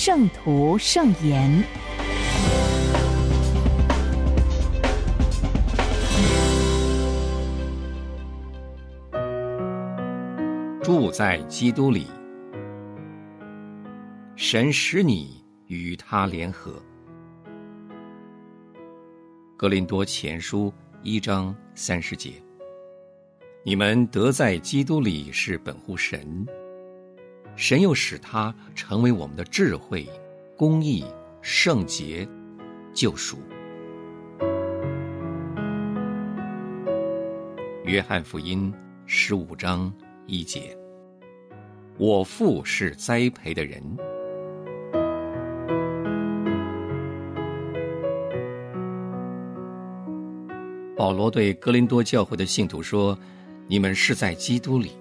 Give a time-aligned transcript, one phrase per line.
[0.00, 1.64] 圣徒圣言，
[10.80, 12.06] 住在基督里，
[14.36, 16.80] 神使你与他联合。
[19.56, 20.72] 格林多前书
[21.02, 22.34] 一章三十节，
[23.64, 26.46] 你们得在基督里是本乎神。
[27.58, 30.08] 神又使他成为我们的智慧、
[30.56, 31.04] 公义、
[31.42, 32.26] 圣洁、
[32.94, 33.36] 救赎。
[37.84, 38.72] 约翰福音
[39.06, 39.92] 十五章
[40.24, 40.78] 一节：
[41.98, 43.82] 我父是栽培的人。
[50.96, 53.18] 保罗对哥林多教会的信徒说
[53.66, 54.92] ：“你们是在基督里。”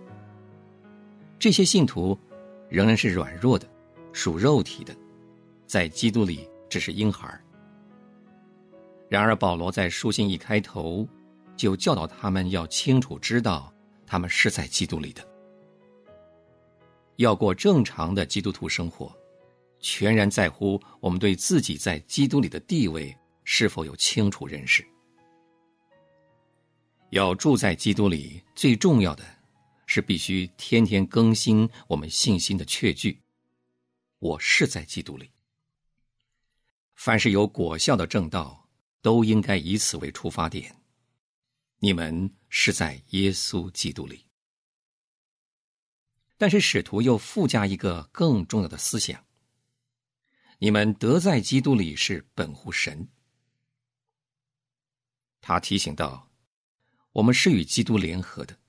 [1.37, 2.17] 这些信徒。
[2.69, 3.67] 仍然是软弱的，
[4.11, 4.95] 属肉体的，
[5.65, 7.39] 在基督里只是婴孩。
[9.09, 11.07] 然而保罗在书信一开头，
[11.55, 13.73] 就教导他们要清楚知道，
[14.05, 15.25] 他们是在基督里的，
[17.15, 19.15] 要过正常的基督徒生活，
[19.79, 24.85] 全然在乎我们对自己在基督里的地位是否有清楚认识。
[27.11, 29.23] 要住在基督里，最重要的。
[29.87, 33.23] 是必须天天更新我们信心的确据。
[34.19, 35.31] 我是在基督里。
[36.93, 38.69] 凡是有果效的正道，
[39.01, 40.75] 都应该以此为出发点。
[41.79, 44.25] 你们是在耶稣基督里。
[46.37, 49.25] 但是使徒又附加一个更重要的思想：
[50.59, 53.07] 你们得在基督里是本乎神。
[55.39, 56.29] 他提醒道：
[57.13, 58.59] 我们是与基督联合的。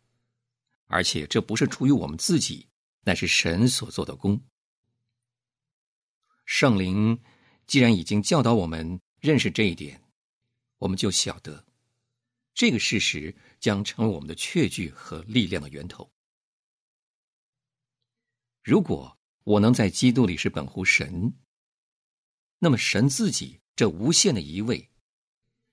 [0.88, 2.68] 而且这不是出于我们自己，
[3.02, 4.42] 乃是神所做的功。
[6.44, 7.22] 圣灵
[7.66, 10.02] 既然已经教导我们认识这一点，
[10.78, 11.66] 我们就晓得
[12.54, 16.10] 这个事实将成为我们的确据和力量的源头。
[18.62, 21.34] 如果我能在基督里是本乎神，
[22.58, 24.90] 那么神自己这无限的一位，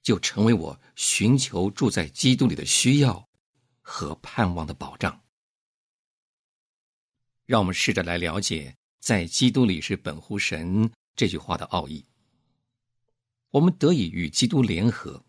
[0.02, 3.30] 就成为我寻求住在基督里的需要。
[3.88, 5.22] 和盼望的保障，
[7.46, 12.04] 让我们试着来了解“在基督里是本乎神”这句话的奥义。
[13.52, 15.24] 我们得以与基督联合，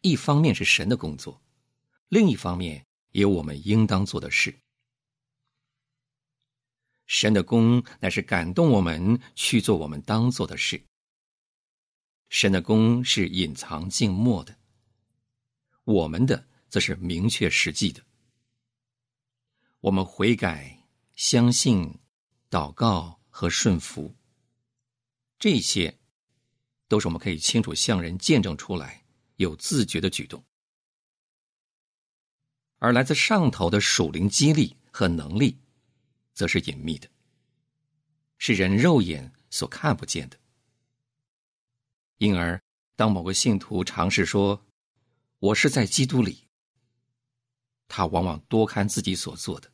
[0.00, 1.40] 一方面是神的工作，
[2.08, 4.52] 另一方面也有我们应当做的事。
[7.06, 10.82] 神的功乃是感动我们去做我们当做的事。
[12.28, 14.58] 神的功是隐藏静默的，
[15.84, 16.48] 我们的。
[16.74, 18.04] 则是明确实际的。
[19.78, 22.00] 我们悔改、相信、
[22.50, 24.12] 祷告和顺服，
[25.38, 25.96] 这些
[26.88, 29.04] 都是我们可以清楚向人见证出来、
[29.36, 30.44] 有自觉的举动。
[32.78, 35.56] 而来自上头的属灵激励和能力，
[36.32, 37.08] 则是隐秘的，
[38.36, 40.36] 是人肉眼所看不见的。
[42.18, 42.60] 因而，
[42.96, 44.66] 当某个信徒尝试说
[45.38, 46.40] ：“我是在基督里。”
[47.88, 49.70] 他往往多看自己所做的，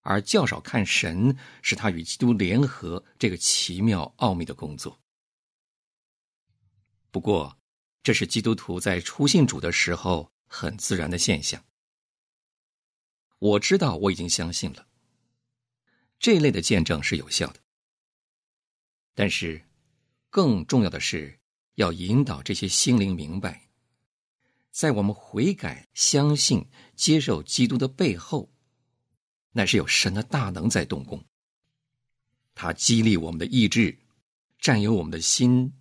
[0.00, 5.00] 而较少看神使他与基督联合这个奇妙奥秘的工作。
[7.10, 7.58] 不过，
[8.02, 11.64] 这是基督徒在初信主的时候很自然的现象。
[13.38, 14.86] 我知道我已经相信了，
[16.18, 17.60] 这类的见证是有效的。
[19.14, 19.64] 但是，
[20.28, 21.38] 更重要的是
[21.74, 23.63] 要引导这些心灵明白。
[24.74, 28.52] 在我们悔改、相信、接受基督的背后，
[29.52, 31.24] 乃是有神的大能在动工。
[32.56, 33.96] 他激励我们的意志，
[34.58, 35.72] 占有我们的心，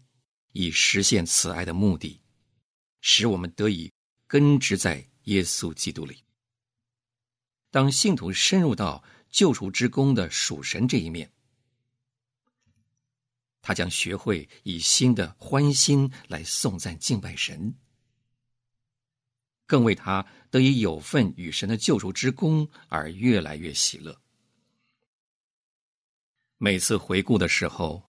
[0.51, 2.22] 以实现慈爱的目的，
[3.01, 3.92] 使我们得以
[4.28, 6.24] 根植在耶稣基督里。
[7.72, 11.34] 当信徒深入到救赎之功的属神这一面，
[13.60, 17.74] 他将学会以新的欢心来颂赞敬拜神。
[19.73, 24.21] 更为他得以有份与神的救赎之功而越来越喜乐。
[26.59, 28.07] 每次回顾的时候，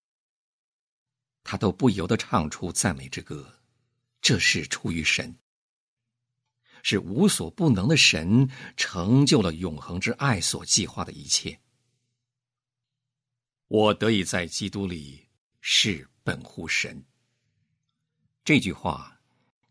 [1.43, 3.61] 他都不由得唱出赞美之歌。
[4.20, 5.38] 这是出于神，
[6.82, 11.58] 是无所不能的神成就了永恒之爱所计划的一切。
[13.69, 15.26] 我得以在基督里
[15.62, 17.02] 是本乎神。
[18.44, 19.13] 这句话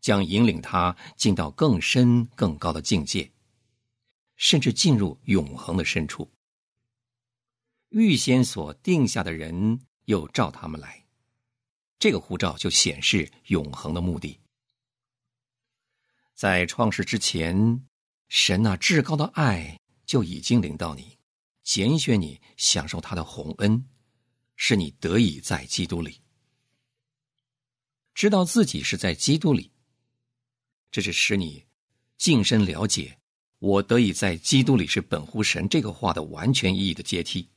[0.04, 3.32] 将引领他进到更深更高的境界，
[4.36, 6.30] 甚至进入永恒的深处。
[7.88, 11.06] 预先所定下的人又召他们来，
[11.98, 14.38] 这个护照就显示永恒的目的。
[16.34, 17.86] 在创世之前，
[18.28, 21.16] 神那至高的爱就已经领到你，
[21.62, 23.88] 拣选你享受他的洪恩，
[24.54, 26.20] 使你得以在基督里，
[28.12, 29.70] 知道自己是在基督里。
[30.94, 31.64] 这是使你
[32.16, 33.18] 近身了解
[33.58, 37.48] “我得以在基督里是本乎神”这个话的完全意义的阶梯。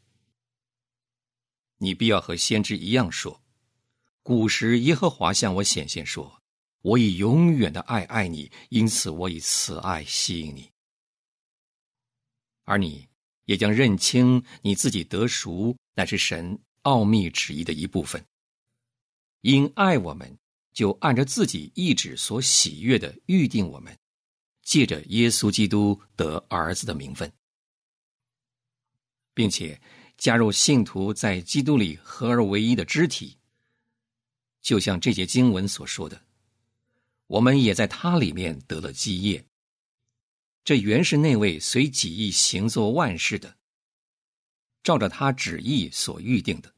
[1.78, 3.44] 你必要和先知一样说
[4.24, 6.42] ：“古时耶和华向我显现说。”
[6.82, 10.72] 我以永远的爱爱你，因此我以慈爱吸引你，
[12.64, 13.08] 而你
[13.46, 18.26] 也将认清你自己得赎乃是神奥秘旨意的一部分。
[19.42, 20.40] 因爱我们，
[20.78, 23.98] 就按着自己意志所喜悦的预定我们，
[24.62, 27.34] 借着耶稣基督得儿子的名分，
[29.34, 29.82] 并且
[30.20, 33.40] 加入信徒在基督里合而为一的肢体，
[34.62, 36.22] 就像这节经文所说的。
[37.26, 39.44] 我们也在他里面得了基业。
[40.64, 43.58] 这原是那位随己意行作万事的，
[44.84, 46.72] 照着他旨意所预定的。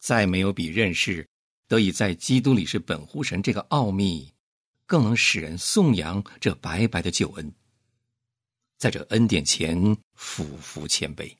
[0.00, 1.26] 再没有比认识
[1.70, 4.34] 得以在基督里是本乎神这个奥秘，
[4.86, 7.54] 更能使人颂扬这白白的救恩，
[8.76, 11.32] 在这恩典前俯伏谦卑。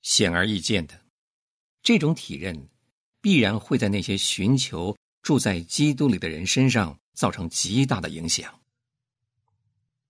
[0.00, 0.98] 显而易见的，
[1.82, 2.70] 这种体认
[3.20, 4.96] 必然会在那些寻求。
[5.20, 8.58] 住在基督里的人身上造成极大的影响，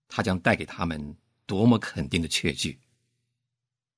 [0.07, 2.79] 他将带给他们多么肯定的确据，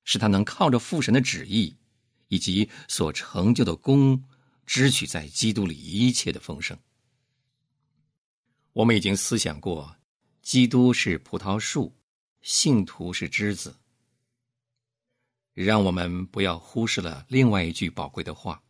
[0.02, 1.72] 使他能靠着父神的旨意
[2.26, 4.20] 以及所成就的功，
[4.66, 6.78] 支取在基督里一切的丰盛。
[8.72, 9.96] 我们已经思想过，
[10.42, 11.94] 基督是葡萄树，
[12.42, 13.76] 信徒是枝子。
[15.52, 18.62] 让我们不要忽视了另外一句宝贵的话：“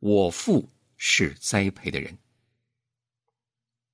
[0.00, 0.68] 我父。”
[0.98, 2.18] 是栽培的人。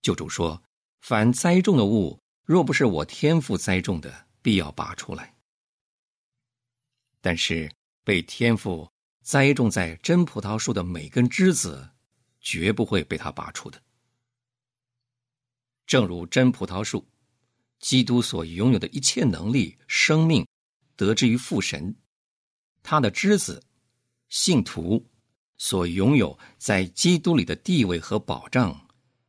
[0.03, 0.63] 救主说
[1.03, 5.35] ：“凡栽种的物，若不是我天赋栽种的，必要拔出来。
[7.21, 7.69] 但是
[8.05, 8.89] 被天赋
[9.23, 11.91] 栽种在真葡萄树的每根枝子，
[12.41, 13.83] 绝不会被他拔出的。
[15.87, 17.07] 正如真葡萄树，
[17.79, 20.47] 基督所拥有的一切能力、生命，
[20.97, 21.95] 得之于父神，
[22.83, 23.63] 他的枝子，
[24.29, 25.05] 信徒。”
[25.59, 28.89] 所拥有在基督里的地位和保障，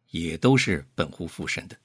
[0.09, 1.77] 也都是本乎父神的。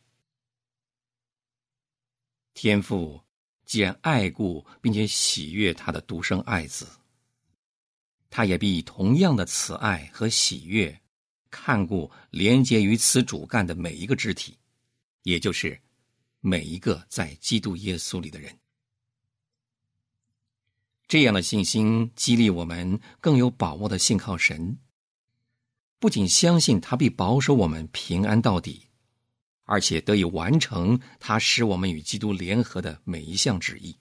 [2.54, 3.22] 天父
[3.66, 6.88] 既然爱顾并且喜悦他的独生爱子，
[8.30, 11.00] 他也必以同样的慈爱和喜悦
[11.50, 14.56] 看顾连接于此主干的每一个肢体，
[15.22, 15.80] 也就是
[16.40, 18.58] 每一个在基督耶稣里的人。
[21.06, 24.78] 这样的信心激励我们更有把握的信靠神，
[25.98, 28.88] 不仅相信他必保守我们平安到底，
[29.64, 33.96] 而且得以完成他使我们与基督联合的每一项旨意。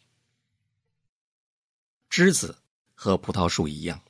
[2.10, 2.62] 枝子
[2.94, 4.02] 和葡萄树一样，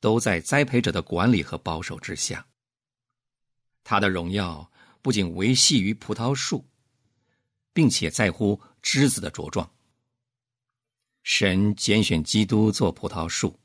[0.00, 2.46] 都在栽培者的管理和保守之下。
[3.84, 6.64] 他的荣耀不仅维系于葡萄树，
[7.72, 9.70] 并且在乎枝子的茁壮。
[11.22, 13.58] 神拣选基督做葡萄树，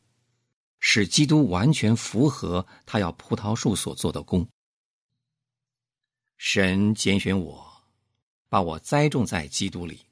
[0.79, 4.47] 使基督完全符合他要葡萄树所做的功。
[6.37, 7.83] 神拣选我，
[8.49, 10.05] 把我栽种在基督里。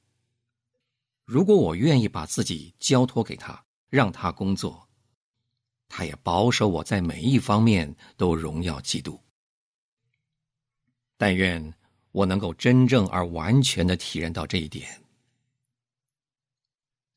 [1.26, 4.90] 如果我愿意把自己交托给他，让他工作，
[5.94, 9.22] 他也保守我在每一方面都荣耀基督。
[11.18, 11.74] 但愿
[12.14, 15.04] 我能够真正而完全的体验到这一点。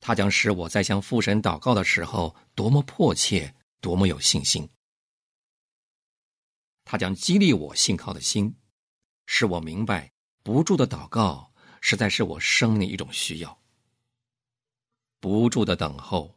[0.00, 4.68] 他将使我在向父神祷告的时候多么迫切，多么有信心。
[6.84, 8.56] 他将激励我信靠的心，
[9.24, 10.10] 使我明白
[10.42, 13.56] 不住的祷告实在是我生命的一种需要。
[15.20, 16.33] 不住的等候，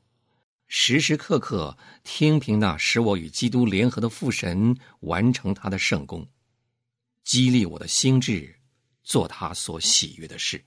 [0.67, 6.27] 时时刻刻听凭那使我与基督联合的父神完成他的圣功，
[7.24, 8.59] 激励我的心智，
[9.03, 10.63] 做他所喜悦的事。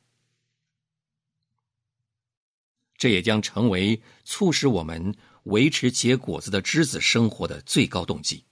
[2.97, 5.15] 这也将成为促使我们
[5.45, 8.45] 维持结果子的枝子生活的最高动机。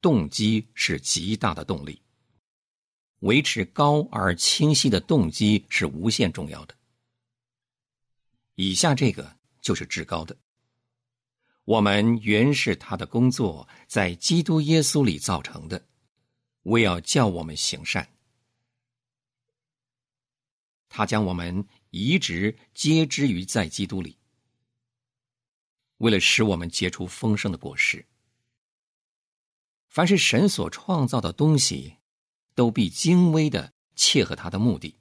[0.00, 2.02] 动机是极大的动力，
[3.20, 6.74] 维持高而清晰的动机是无限重要的。
[8.56, 9.33] 以下这个
[9.64, 10.36] 就是至高的。
[11.64, 15.88] 我们原是他的工作，在基督耶稣里造成的，
[16.64, 18.06] 为要叫我们行善。
[20.90, 24.18] 他将我们移植接之于在基督里，
[25.96, 28.06] 为了使我们结出丰盛的果实。
[29.88, 31.96] 凡是神所创造的东西，
[32.54, 34.94] 都必精微的切合他的目的。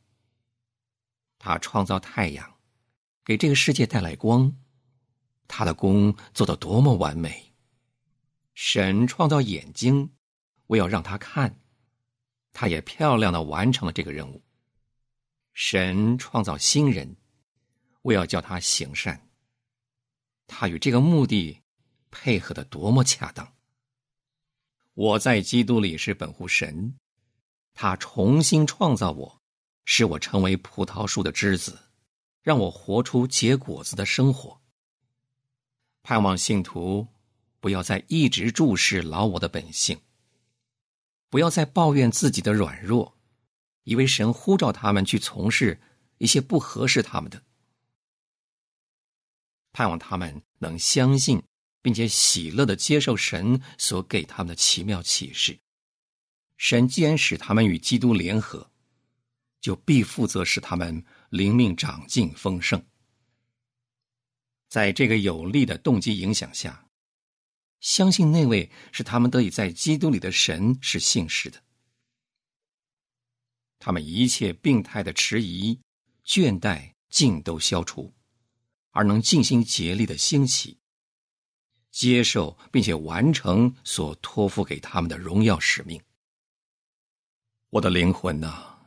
[1.37, 2.52] 他创造太阳，
[3.25, 4.53] 给这个世界带来光，
[5.47, 7.53] 他的功做得多么完美！
[8.53, 10.11] 神创造眼睛，
[10.67, 11.59] 为要让他看，
[12.51, 14.43] 他也漂亮的完成了这个任务。
[15.53, 17.15] 神创造新人，
[18.01, 19.29] 为要叫他行善，
[20.47, 21.61] 他与这个目的
[22.11, 23.53] 配合的多么恰当！
[24.95, 26.99] 我在基督里是本乎神，
[27.73, 29.41] 他重新创造我，
[29.85, 31.79] 使我成为葡萄树的枝子，
[32.43, 34.61] 让我活出结果子的生活。
[36.03, 37.07] 盼望信徒
[37.59, 39.99] 不要再一直注视老我的本性，
[41.29, 43.17] 不要再抱怨自己的软弱，
[43.85, 45.81] 以为神呼召他们去从事
[46.19, 47.41] 一些不合适他们的。
[49.71, 51.41] 盼望他们能相信。
[51.83, 55.59] 并且喜乐的接受神所给他们的奇妙启示。
[56.55, 58.71] 神既然使他们与基督联合，
[59.59, 62.85] 就必负责使他们灵命长进丰盛。
[64.69, 66.87] 在这个有力的动机影响下，
[67.79, 71.59] 相信那位使他们得以在基督里的神是信实的。
[73.79, 75.79] 他们一切病态的迟疑、
[76.23, 78.13] 倦怠尽都消除，
[78.91, 80.77] 而能尽心竭力的兴起。
[81.89, 85.99] 接受并且完成所托付给他们的荣耀使命。
[87.71, 88.77] 我的灵魂呐，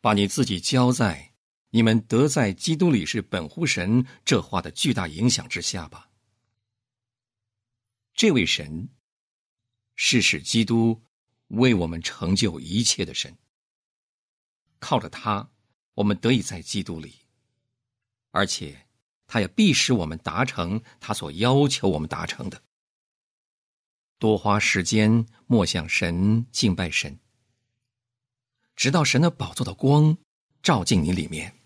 [0.00, 1.29] 把你自己交在
[1.70, 6.10] 你们得在基督里是本乎神这话的巨大影响之下吧。
[8.14, 8.88] 这位神
[9.96, 11.02] 是使基督
[11.48, 13.36] 为我们成就一切的神。
[14.78, 15.50] 靠着他，
[15.94, 17.14] 我们得以在基督里，
[18.30, 18.86] 而且。
[19.32, 22.64] 他也必使我们达成他所要求我们达成的。
[24.18, 27.20] 多花时间默想神、敬拜神，
[28.74, 30.18] 直到神的宝座的光
[30.64, 31.59] 照进你里面，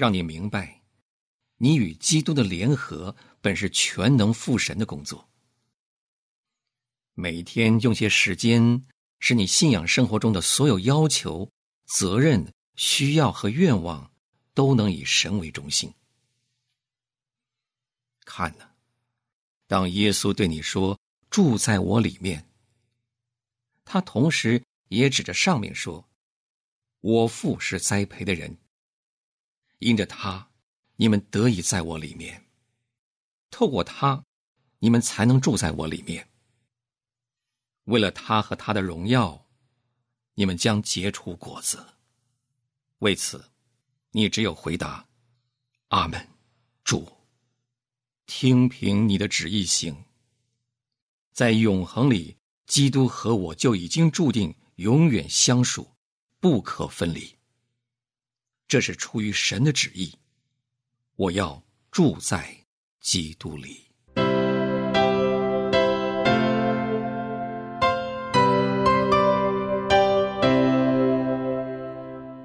[0.00, 0.80] 让你明白，
[1.58, 5.28] 你与基督的联合本是全能父神的工作。
[7.12, 8.86] 每天用些时间，
[9.18, 11.52] 使你信仰生活中的所有要求、
[11.84, 14.10] 责任、需要和愿望，
[14.54, 15.92] 都能以神为中心。
[18.24, 18.70] 看呐，
[19.66, 22.48] 当耶稣对你说“住在我里面”，
[23.84, 26.08] 他同时也指着上面说
[27.02, 28.56] ：“我父是栽培的人，
[29.80, 30.50] 因着他，
[30.96, 32.40] 你们得以在我里面；
[33.50, 34.24] 透过他，
[34.78, 36.30] 你们才能住在我里面。
[37.84, 39.46] 为了他和他的荣耀，
[40.34, 41.84] 你们将结出果子。
[42.98, 43.50] 为此，
[44.12, 45.08] 你只有回答：
[45.88, 46.28] 阿门，
[46.84, 47.10] 主。”
[48.32, 50.04] 听凭你的旨意行，
[51.32, 55.96] 在永恒里，基督和我就已经注定永远相属，
[56.38, 57.39] 不可分离。
[58.70, 60.14] 这是出于神的旨意，
[61.16, 61.60] 我要
[61.90, 62.40] 住在
[63.00, 63.88] 基督里。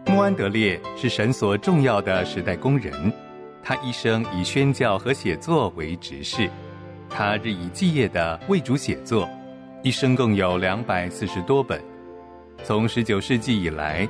[0.07, 3.13] 穆安德烈是神所重要的时代工人。
[3.61, 6.49] 他一生以宣教和写作为职事，
[7.07, 9.29] 他日以继夜的为主写作，
[9.83, 11.79] 一生共有两百四十多本。
[12.63, 14.09] 从十九世纪以来，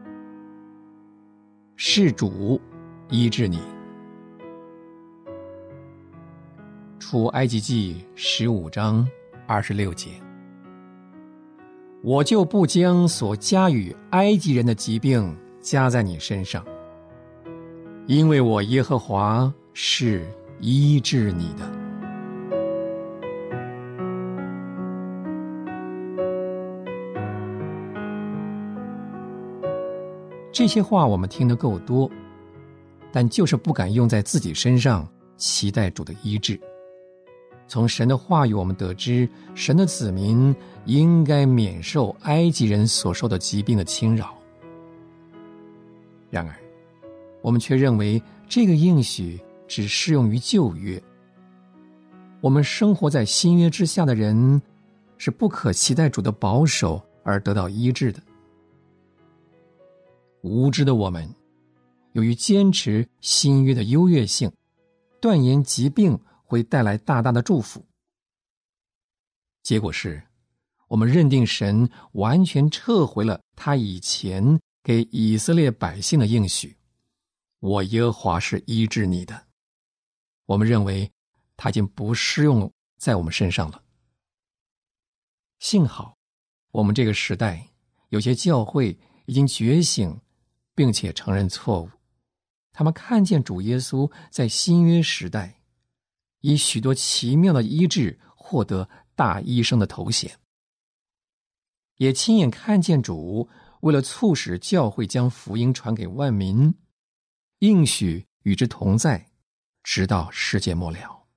[1.83, 2.61] 是主
[3.09, 3.59] 医治你。
[6.99, 9.07] 出埃及记十五章
[9.47, 10.11] 二十六节，
[12.03, 16.63] 我就不将所加与埃及人的疾病加在你身上，
[18.05, 20.23] 因为我耶和华是
[20.59, 21.80] 医治你的。
[30.61, 32.07] 这些话我们听得够多，
[33.11, 36.61] 但就是不敢用在自己身上，期待主的医治。
[37.67, 44.37] 从神的话语，我们得知神的子民应该免受埃及人所受的疾病的侵扰。
[46.29, 46.55] 然而，
[47.41, 51.01] 我们却认为这个应许只适用于旧约。
[52.39, 54.61] 我们生活在新约之下的人，
[55.17, 58.21] 是不可期待主的保守而得到医治的。
[60.41, 61.33] 无知的我们，
[62.13, 64.51] 由于坚持新约的优越性，
[65.19, 66.19] 断言疾病。
[66.51, 67.81] 会带来大大的祝福。
[69.63, 70.21] 结果是，
[70.89, 76.75] 我们认定神完全撤回了他以前给以色列百姓的应许
[77.61, 79.47] ：“我耶和华是医治你的。”
[80.45, 81.09] 我们认为
[81.55, 83.81] 他已经不适用在我们身上了。
[85.59, 86.17] 幸好，
[86.71, 87.65] 我们这个时代
[88.09, 90.19] 有些教会已经觉醒，
[90.75, 91.89] 并且承认错误。
[92.71, 95.57] 他们看见主耶稣在新约时代。
[96.43, 100.39] 以许多奇妙的医治获得大医生的头衔，
[101.97, 103.47] 也亲眼看见主
[103.81, 106.73] 为了促使教会将福音传给万民，
[107.59, 109.29] 应许与之同在，
[109.83, 111.27] 直到世界末了。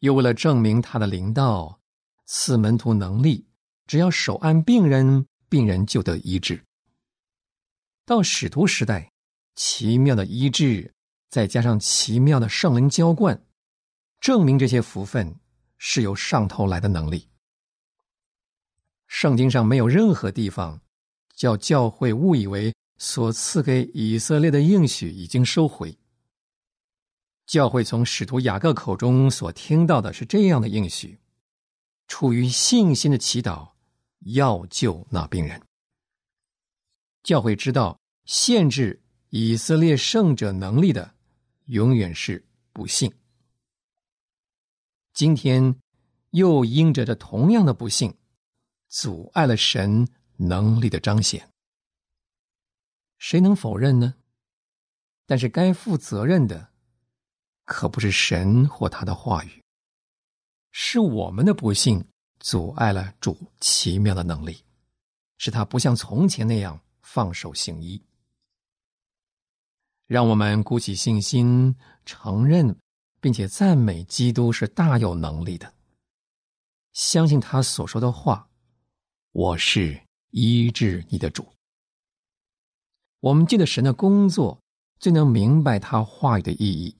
[0.00, 1.80] 又为了证明他的灵道，
[2.26, 3.46] 赐门徒能力，
[3.86, 6.64] 只要手按病人，病人就得医治。
[8.04, 9.10] 到使徒时代，
[9.54, 10.94] 奇妙的医治。
[11.28, 13.40] 再加上奇妙的圣灵浇灌，
[14.20, 15.38] 证明这些福分
[15.78, 17.28] 是由上头来的能力。
[19.06, 20.80] 圣经上没有任何地方
[21.36, 25.96] 叫教会误以为所赐给以色列的应许已经收回。
[27.46, 31.16] 教会从使徒雅各口中所听到的是这样的应许：
[32.08, 33.68] 出于信心的祈祷，
[34.34, 35.62] 要救那病人。
[37.22, 41.14] 教会知道限制以色列圣者能力的。
[41.66, 43.12] 永远是不幸。
[45.12, 45.76] 今天
[46.30, 48.12] 又因着这同样的不幸，
[48.88, 51.48] 阻碍了神能力的彰显。
[53.18, 54.14] 谁能否认呢？
[55.26, 56.72] 但是该负责任的，
[57.64, 59.62] 可不是神或他的话语，
[60.72, 62.04] 是我们的不幸
[62.40, 64.64] 阻碍了主奇妙的能力，
[65.38, 66.80] 使他不像从前那样
[67.12, 68.00] 放手行医。
[70.06, 72.78] 让我们鼓起信心，承认
[73.20, 75.74] 并且赞美基督是大有能力的，
[76.92, 78.48] 相信他所说的话
[79.32, 81.44] ：“我是医治你的主。”
[83.18, 84.62] 我们记得神的工作，
[85.00, 86.96] 最能明白他话语的意义。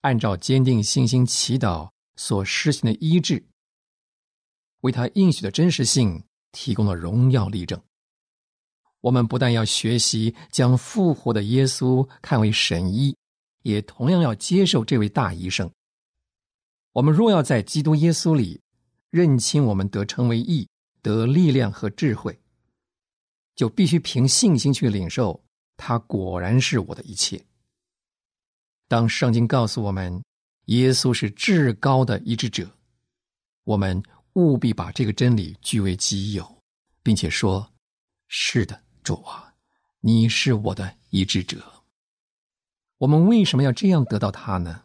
[0.00, 3.46] 按照坚定信心祈祷所施行的医治，
[4.80, 7.80] 为他应许的真实性提供了荣耀例证。
[9.00, 13.16] 我们不但要学习将复活的耶稣看为神医，
[13.62, 15.70] 也同样要接受这位大医生。
[16.92, 18.60] 我们若要在基督耶稣里
[19.10, 20.68] 认清我们得称为义、
[21.00, 22.38] 得力量和智慧，
[23.54, 25.42] 就必须凭信心去领受
[25.76, 27.42] 他果然是我的一切。
[28.86, 30.22] 当圣经告诉我们
[30.66, 32.68] 耶稣是至高的医治者，
[33.64, 34.02] 我们
[34.34, 36.62] 务必把这个真理据为己有，
[37.02, 37.72] 并且说
[38.28, 39.54] ：“是的。”主啊，
[40.00, 41.84] 你是我的医治者。
[42.98, 44.84] 我们为什么要这样得到他呢？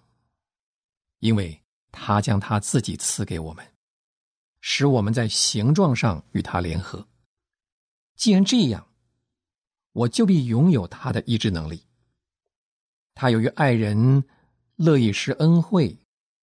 [1.19, 3.65] 因为他将他自己赐给我们，
[4.61, 7.07] 使我们在形状上与他联合。
[8.15, 8.87] 既然这样，
[9.91, 11.83] 我就必拥有他的医治能力。
[13.13, 14.23] 他由于爱人，
[14.75, 15.97] 乐意施恩惠，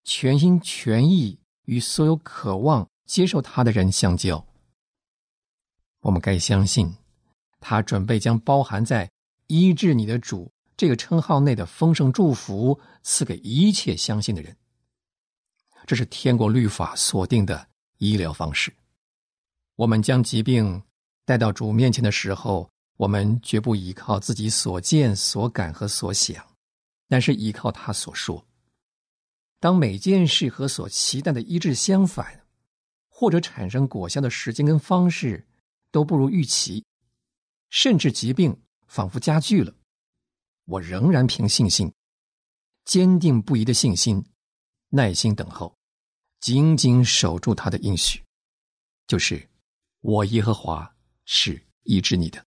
[0.04, 4.44] 全心全意与所有渴望接受他的人相交。
[6.00, 6.94] 我们该相信。
[7.62, 9.10] 他准备将包含在
[9.46, 14.54] “医治你的主”这个称号内的丰盛祝福赐给一切相信的人。
[15.86, 17.66] 这是天国律法所定的
[17.98, 18.72] 医疗方式。
[19.76, 20.82] 我们将疾病
[21.24, 26.44] 带到主面前的时候，我们绝不依靠自己所见所感和所想，
[27.08, 28.44] 但是依靠他所说。
[29.60, 32.44] 当每件事和所期待的医治相反，
[33.08, 35.46] 或者产生果效的时间跟方式
[35.92, 36.84] 都不如预期。
[37.72, 38.54] 甚至疾病
[38.86, 39.72] 仿佛加剧了，
[40.66, 41.90] 我仍然凭信心，
[42.84, 44.22] 坚定不移的信心，
[44.90, 45.74] 耐心等候，
[46.38, 48.22] 紧紧守住他的应许，
[49.06, 49.48] 就是
[50.02, 52.44] 我耶和华是医治你的。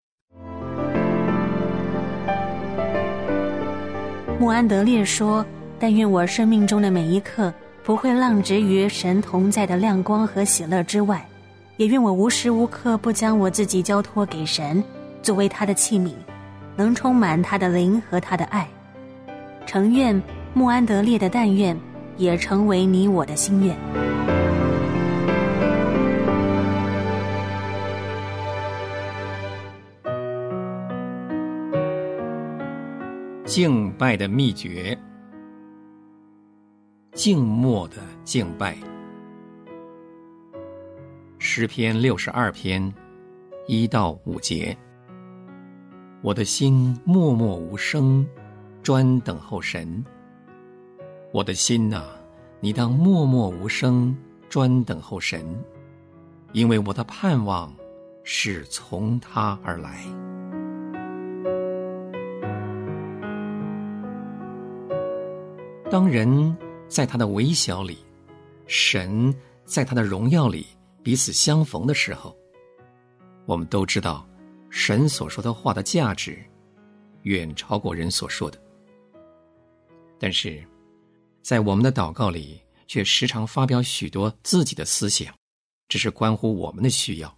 [4.39, 5.43] 穆安德烈说
[5.79, 7.51] ：“但愿我生命中的每一刻
[7.83, 11.27] 不会浪掷于神同在的亮光和喜乐之外，
[11.77, 14.83] 也愿我无时无刻不将我自己交托给神。”
[15.25, 16.13] 作为他的器皿，
[16.75, 18.67] 能充满他的灵和他的爱。
[19.65, 20.21] 诚愿
[20.53, 21.75] 穆安德烈的但愿
[22.15, 23.75] 也成为你我的心愿。
[33.45, 34.95] 敬拜的秘诀，
[37.13, 38.77] 静默的敬拜。
[41.39, 42.93] 诗篇六十二篇
[43.65, 44.77] 一到五节，
[46.25, 48.25] 我的心默默无声，
[48.81, 50.03] 专等候神。
[51.31, 52.01] 我的心呐，
[52.59, 54.17] 你当默默无声，
[54.49, 55.45] 专等候神，
[56.51, 57.71] 因为我的盼望
[58.23, 60.03] 是从他而来。
[65.91, 66.57] 当人
[66.87, 67.99] 在他的微小里，
[68.65, 69.31] 神
[69.63, 70.65] 在他的荣耀里
[71.03, 72.35] 彼此相逢的时候，
[73.45, 74.27] 我们都知道，
[74.77, 76.45] 神所说的话的价值
[77.23, 78.61] 远超过人所说的。
[80.19, 80.61] 但是，
[81.41, 85.33] 在我们的祷告里，却时常发表许多自己的思想，
[85.87, 87.37] 只是关乎我们的需要，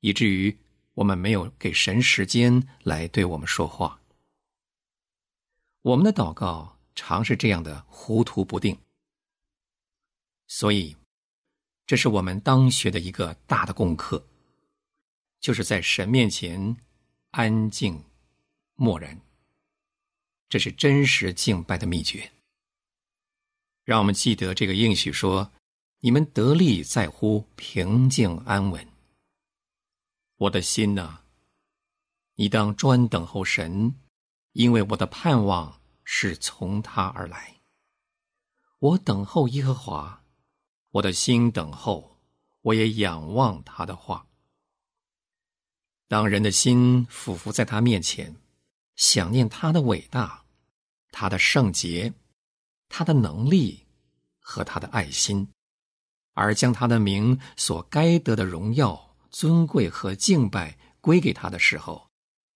[0.00, 0.54] 以至于
[0.94, 4.00] 我们没有给神时间来对我们说话。
[5.82, 6.72] 我们的祷告。
[6.96, 8.78] 常是这样的糊涂不定，
[10.46, 10.96] 所以，
[11.88, 14.24] 这是我们当学的一个大的功课，
[15.44, 16.74] 就是在神面前
[17.32, 18.02] 安静
[18.76, 19.20] 默然。
[20.48, 22.32] 这是真实敬拜的秘诀。
[23.84, 25.52] 让我们记得这个应许说
[26.00, 28.88] ：“你们得力在乎平静安稳。”
[30.38, 31.18] 我的心呐，
[32.36, 33.94] 你当专等候神，
[34.52, 35.78] 因为我的盼望。
[36.06, 37.62] 是从他而来。
[38.78, 40.22] 我等候耶和华，
[40.90, 42.20] 我的心等候，
[42.60, 44.26] 我也仰望他的话。
[46.14, 48.36] 当人的心俯伏在他面前，
[48.94, 50.44] 想念他的伟大、
[51.10, 52.12] 他的圣洁、
[52.88, 53.84] 他的能力
[54.38, 55.48] 和他的爱心，
[56.34, 62.08] 而将他的名所该得的荣耀、尊贵和敬拜归给他的时候，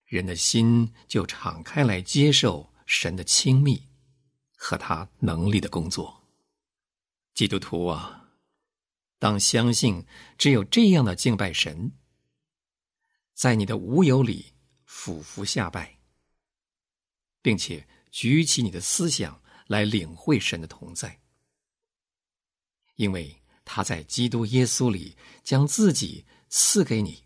[0.05, 2.71] 人的心就敞开来接受。
[2.85, 3.83] 神的亲密
[4.55, 6.23] 和他能力的工作，
[7.33, 8.29] 基督徒啊，
[9.19, 10.05] 当相信
[10.37, 11.91] 只有这样的敬拜神，
[13.39, 15.97] 在你的无有里俯伏下拜，
[17.41, 21.21] 并且举起你的思想来领会神的同在，
[22.95, 27.23] 因为他在基督耶稣里将自己赐给你，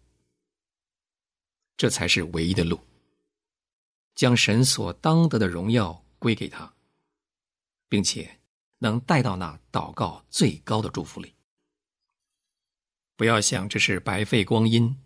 [1.77, 2.79] 这才是唯一的路。
[4.13, 6.71] 将神所当得的荣耀归给他，
[7.89, 8.39] 并且
[8.77, 11.33] 能带到那祷告最高的祝福里。
[13.15, 15.02] 不要想这是白费光阴。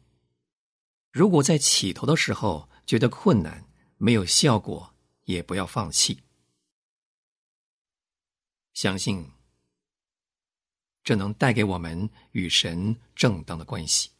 [1.17, 6.21] 如果在起头的时候觉得困难、没有效果，也不要放弃。
[8.75, 9.31] 相信
[11.03, 14.11] 这能带给我们与神正当的关系。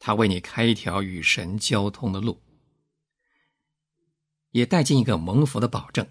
[0.00, 2.42] 他为你开一条与神交通的路。
[4.50, 6.04] 也带进一个蒙福的保证，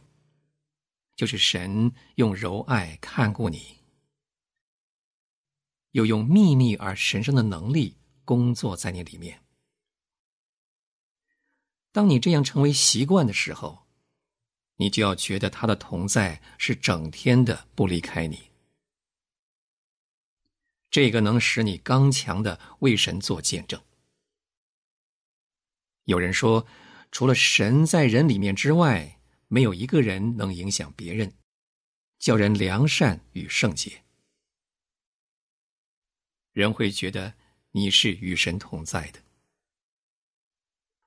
[1.18, 3.80] 就是神用柔爱看顾你，
[5.92, 7.98] 又用秘密而神圣的能力
[8.30, 9.44] 工作在你里面。
[11.92, 13.88] 当你这样成为习惯的时候，
[14.76, 18.52] 你就要觉得他的同在是整天的不离开你。
[20.92, 23.82] 这个能使你刚强的为神做见证。
[26.04, 26.68] 有人说。
[27.12, 31.34] 除了神在人里面之外，没有一个人能影响别人，
[32.20, 34.04] 叫人良善与圣洁。
[36.54, 37.34] 人会觉得
[37.72, 39.20] 你是与神同在的。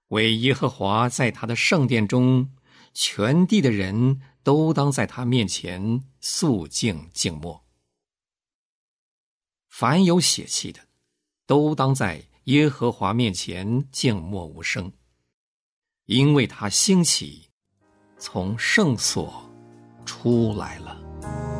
[0.09, 2.55] 为耶和华在他的圣殿中，
[2.93, 7.65] 全地的人都当在他面前肃静静默。
[9.69, 10.81] 凡有血气的，
[11.47, 14.93] 都当在耶和华面前静默无声。
[16.07, 17.49] 因为他兴起，
[18.19, 19.51] 从圣所
[20.05, 21.52] 出来了。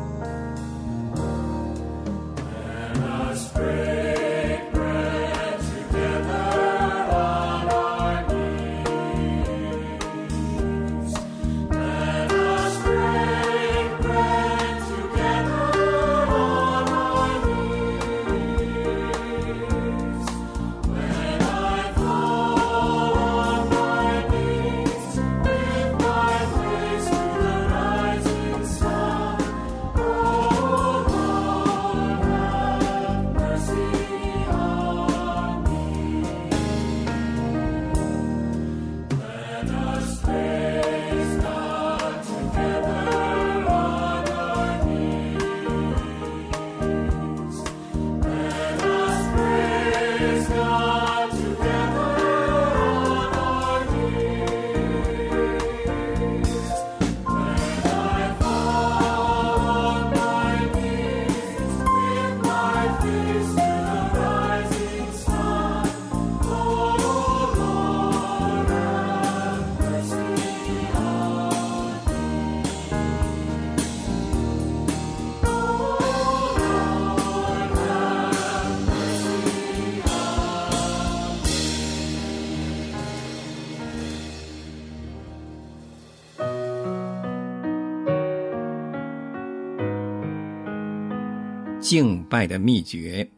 [91.95, 93.29] 敬拜的秘诀，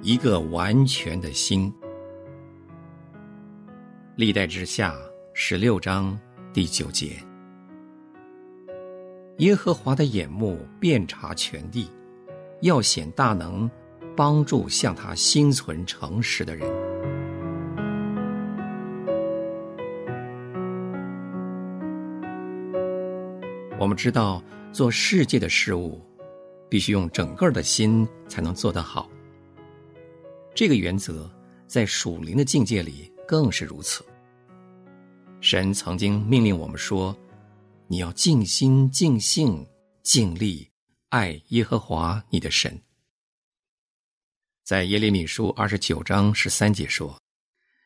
[0.00, 1.70] 一个完全的心。
[4.16, 4.94] 历代之下
[5.34, 6.18] 十六章
[6.50, 7.18] 第九节，
[9.36, 11.90] 耶和华的眼目遍察全地，
[12.62, 13.70] 要显大能，
[14.16, 16.66] 帮助向他心存诚实的人。
[23.78, 26.00] 我们知道，做世界的事物。
[26.68, 29.08] 必须用整个的心才能做得好。
[30.54, 31.30] 这个原则
[31.66, 34.04] 在属灵的境界里更是如此。
[35.40, 37.16] 神曾经命令我们说
[37.86, 39.64] ：“你要尽心、尽性、
[40.02, 40.68] 尽力
[41.10, 42.80] 爱耶和华你的神。”
[44.64, 47.18] 在耶利米书二十九章十三节说：“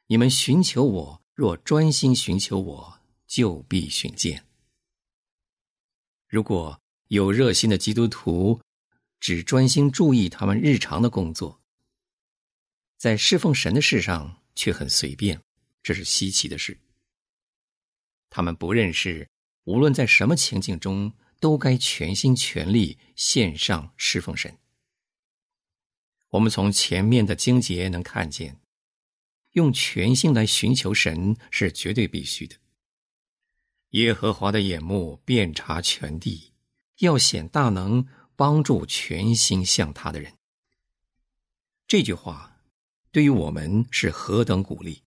[0.09, 4.42] 你们寻求我，若专心寻求我，就必寻见。”
[6.27, 8.59] 如果有热心的基督徒，
[9.23, 11.63] 只专心注意他们日常的工作，
[12.97, 15.41] 在侍奉神的事上却很随便，
[15.81, 16.77] 这是稀奇的事。
[18.29, 19.29] 他们不认识，
[19.63, 24.59] 无论在什么情境中，都该全心全力献上侍奉神。
[26.31, 28.61] 我们从前面的经节能看见，
[29.53, 32.57] 用全心来寻求神是绝对必须的。
[33.91, 36.51] 耶和华的眼目遍察全地，
[36.99, 38.05] 要显大能。
[38.43, 40.37] 帮助全心向他的人，
[41.87, 42.61] 这句话
[43.13, 45.03] 对于我们是何等鼓励！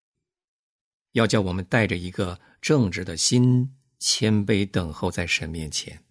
[1.11, 6.01] 要叫我们带着一个正直的心，谦卑等候在神面前。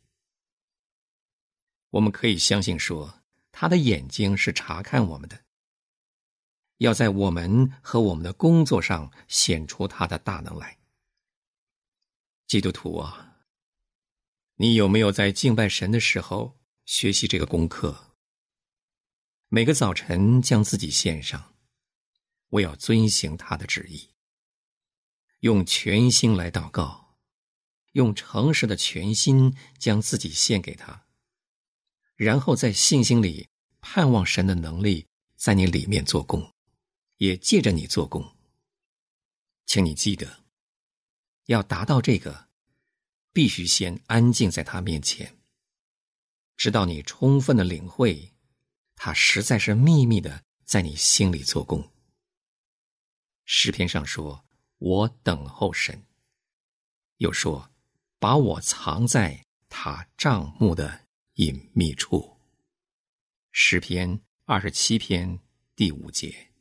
[1.89, 5.45] 我们可以相信说，他的眼睛是查看我们的，
[6.77, 10.77] 要在我们和我们的工作上显出他的大能来。
[12.47, 13.39] 基督徒啊，
[14.57, 16.61] 你有没有在敬拜神的时候？
[16.85, 18.17] 学习这个功课。
[19.49, 21.55] 每个早晨将自己献上，
[22.49, 24.11] 我要遵行他的旨意。
[25.41, 27.17] 用全心来祷告，
[27.93, 31.07] 用诚实的全心将自己献给他，
[32.17, 33.49] 然后在信心里
[33.81, 36.53] 盼望神的能力在你里面做工，
[37.19, 38.37] 也借着你做工。
[39.67, 40.45] 请你记得，
[41.47, 42.49] 要达到这个，
[43.33, 45.39] 必须先安静在他面前。
[46.57, 48.33] 直到你充分的领会，
[48.95, 51.93] 他实在是秘密的在你心里做工。
[53.45, 54.45] 诗篇上说
[54.79, 56.07] ：“我等候神。”
[57.19, 57.71] 又说
[58.19, 62.39] ：“把我藏在他帐幕的隐秘处。”
[63.53, 65.39] 诗篇二十七篇
[65.77, 66.54] 第五节。